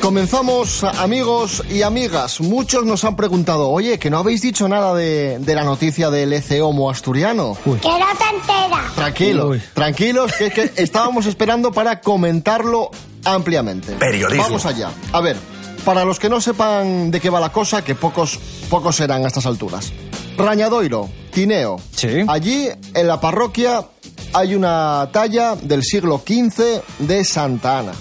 [0.00, 2.40] Comenzamos, amigos y amigas.
[2.40, 6.32] Muchos nos han preguntado, oye, que no habéis dicho nada de, de la noticia del
[6.32, 7.56] EC Homo asturiano.
[7.64, 8.94] Que no te enteras.
[8.94, 12.90] Tranquilos, tranquilos, que, es que estábamos esperando para comentarlo
[13.24, 13.92] ampliamente.
[13.92, 14.42] Periodismo.
[14.42, 14.90] Vamos allá.
[15.12, 15.36] A ver,
[15.84, 19.28] para los que no sepan de qué va la cosa, que pocos, pocos serán a
[19.28, 19.92] estas alturas.
[20.36, 21.76] Rañadoiro, Tineo.
[21.94, 22.24] Sí.
[22.26, 23.86] Allí, en la parroquia,
[24.32, 27.92] hay una talla del siglo XV de Santa Ana.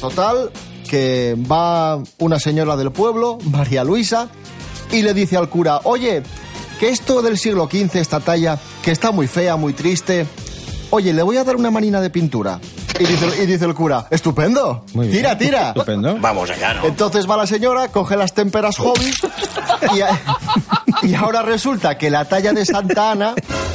[0.00, 0.50] Total,
[0.88, 4.28] que va una señora del pueblo, María Luisa,
[4.90, 6.22] y le dice al cura, oye,
[6.80, 10.26] que esto del siglo XV, esta talla, que está muy fea, muy triste,
[10.90, 12.58] oye, le voy a dar una manina de pintura.
[12.98, 15.18] Y dice, y dice el cura, estupendo, Muy bien.
[15.18, 15.68] tira, tira.
[15.68, 16.18] Estupendo.
[16.20, 16.84] Vamos allá, ¿no?
[16.84, 19.10] Entonces va la señora, coge las témperas hobby
[19.96, 20.20] y, a-
[21.02, 23.34] y ahora resulta que la talla de Santa Ana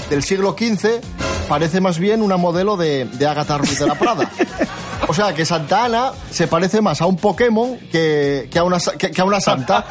[0.09, 1.02] del siglo XV
[1.47, 4.29] parece más bien una modelo de, de Agatha Ruiz de la Prada.
[5.09, 8.77] O sea, que Santa Ana se parece más a un Pokémon que, que a, una,
[8.97, 9.86] que, que a una santa.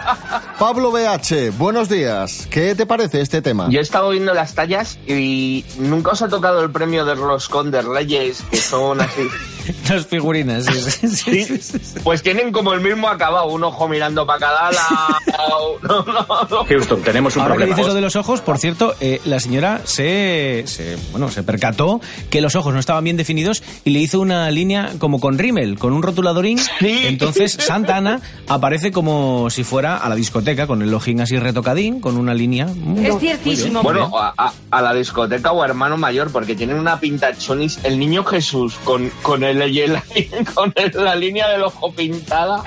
[0.59, 2.47] Pablo BH, buenos días.
[2.51, 3.69] ¿Qué te parece este tema?
[3.71, 7.49] Yo he estado viendo las tallas y nunca os ha tocado el premio de los
[7.49, 9.23] Condes Reyes, que son así.
[9.91, 11.99] Las figurinas, sí, sí, sí, sí, sí.
[12.05, 14.87] Pues tienen como el mismo acabado, un ojo mirando para cada lado.
[15.83, 16.65] No, no, no.
[16.65, 17.77] Houston, tenemos un Ahora que problema.
[17.77, 22.01] dices lo de los ojos, por cierto, eh, la señora se, se, bueno, se percató
[22.31, 25.79] que los ojos no estaban bien definidos y le hizo una línea como con rímel,
[25.79, 26.59] con un rotuladorín.
[26.59, 27.03] Sí.
[27.05, 32.01] Entonces Santa Ana aparece como si fuera a la discoteca, con el ojín así retocadín,
[32.01, 32.67] con una línea.
[33.01, 33.85] Es ciertísimo.
[33.85, 37.79] Bueno, a, a- a la discoteca o a hermano mayor, porque tienen una pinta chonis.
[37.85, 39.59] El niño Jesús con, con, el,
[40.55, 42.65] con el- la línea del ojo pintada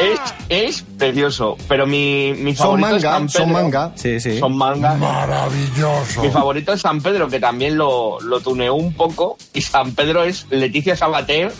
[0.00, 1.56] es, es precioso.
[1.68, 3.62] Pero mi, mi Son favorito es manga, San son Pedro.
[3.62, 3.92] manga.
[3.94, 4.38] Sí, sí.
[4.38, 4.94] Son manga.
[4.94, 6.22] Maravilloso.
[6.22, 9.36] Mi favorito es San Pedro, que también lo, lo tuneó un poco.
[9.52, 11.52] Y San Pedro es Leticia Sabater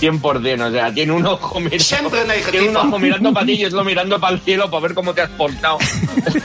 [0.00, 0.68] 100%.
[0.68, 2.10] O sea, tiene un ojo mirando,
[2.50, 5.14] tiene un ojo mirando para ti y otro mirando para el cielo para ver cómo
[5.14, 5.78] te has portado.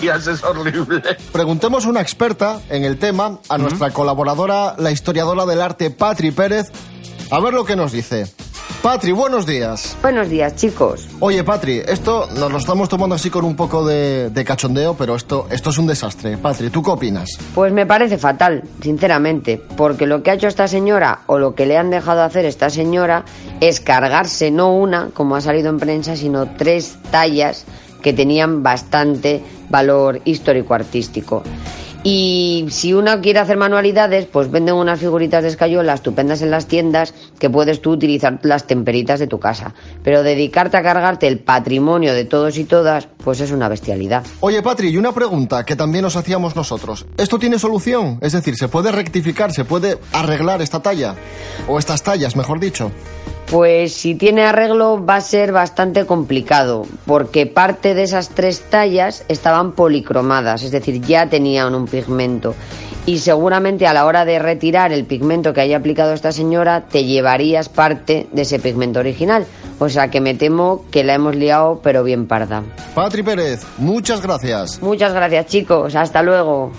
[0.00, 1.02] y es horrible.
[1.32, 6.30] Preguntemos a una experta en el tema, a nuestra colaboradora, la historiadora del arte, Patri
[6.30, 6.70] Pérez,
[7.30, 8.26] a ver lo que nos dice.
[8.82, 9.96] Patri, buenos días.
[10.02, 11.08] Buenos días, chicos.
[11.20, 15.14] Oye, Patri, esto nos lo estamos tomando así con un poco de, de cachondeo, pero
[15.14, 16.36] esto, esto es un desastre.
[16.36, 17.30] Patri, ¿tú qué opinas?
[17.54, 21.64] Pues me parece fatal, sinceramente, porque lo que ha hecho esta señora o lo que
[21.64, 23.24] le han dejado hacer esta señora
[23.60, 27.64] es cargarse no una, como ha salido en prensa, sino tres tallas
[28.02, 31.44] que tenían bastante valor histórico-artístico.
[32.04, 36.66] Y si uno quiere hacer manualidades, pues venden unas figuritas de escayola estupendas en las
[36.66, 39.74] tiendas que puedes tú utilizar las temperitas de tu casa.
[40.04, 44.22] Pero dedicarte a cargarte el patrimonio de todos y todas, pues es una bestialidad.
[44.38, 47.04] Oye, Patri, y una pregunta que también nos hacíamos nosotros.
[47.16, 48.18] ¿Esto tiene solución?
[48.20, 51.16] Es decir, ¿se puede rectificar, se puede arreglar esta talla?
[51.66, 52.92] O estas tallas, mejor dicho.
[53.50, 59.24] Pues si tiene arreglo va a ser bastante complicado, porque parte de esas tres tallas
[59.26, 62.54] estaban policromadas, es decir, ya tenían un pigmento.
[63.04, 67.04] Y seguramente a la hora de retirar el pigmento que haya aplicado esta señora, te
[67.04, 69.44] llevarías parte de ese pigmento original.
[69.80, 72.62] O sea que me temo que la hemos liado, pero bien parda.
[72.94, 74.80] Patri Pérez, muchas gracias.
[74.80, 75.96] Muchas gracias, chicos.
[75.96, 76.70] Hasta luego.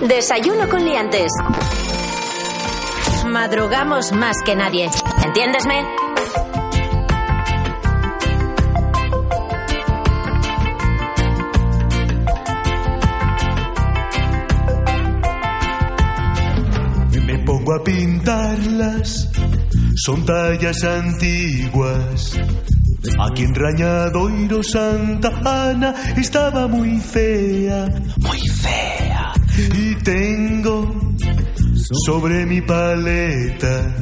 [0.00, 1.30] Desayuno con liantes.
[3.26, 4.90] Madrugamos más que nadie.
[5.24, 6.03] ¿Entiéndesme?
[17.64, 19.30] Pongo a pintarlas,
[19.96, 22.38] son tallas antiguas.
[23.18, 27.86] Aquí en Rañadoiro Santa Ana estaba muy fea,
[28.18, 29.32] muy fea.
[29.56, 31.14] Y tengo
[32.06, 33.94] sobre mi paleta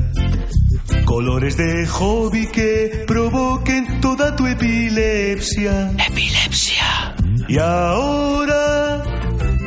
[1.04, 5.92] colores de hobby que provoquen toda tu epilepsia.
[6.08, 7.14] Epilepsia.
[7.48, 9.04] Y ahora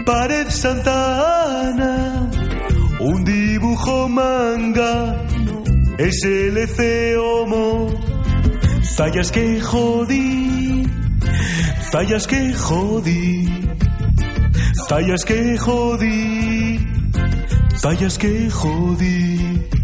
[0.05, 0.94] pared Santa
[4.05, 5.15] dibujo manga,
[5.97, 7.89] es el Homo.
[8.97, 10.87] Tallas que jodí,
[11.91, 13.67] tallas que jodí,
[14.87, 16.79] tallas que jodí,
[17.81, 19.74] tallas que jodí.